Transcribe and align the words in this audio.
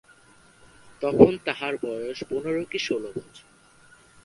তখন 1.01 1.31
তাঁহার 1.45 1.73
বয়স 1.83 2.19
পনের 2.29 2.57
কি 2.65 2.79
ষোল 2.79 3.03
বছর। 3.07 3.45